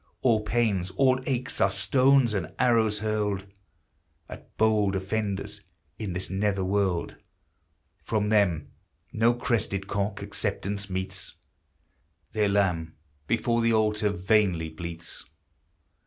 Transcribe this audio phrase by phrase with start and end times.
[0.23, 3.45] All pains, all aches, are stones and arrows hurled
[4.27, 5.61] At bold offenders
[5.99, 7.17] in this nether world!
[8.03, 8.71] From them
[9.13, 11.35] no crested cock acceptance meets!
[12.31, 12.95] Their lamb
[13.27, 15.23] before the altar vainly bleats!